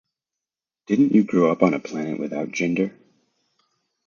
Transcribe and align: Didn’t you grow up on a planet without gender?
Didn’t 0.87 1.13
you 1.13 1.23
grow 1.23 1.51
up 1.51 1.61
on 1.61 1.75
a 1.75 1.79
planet 1.79 2.19
without 2.19 2.49
gender? 2.51 2.97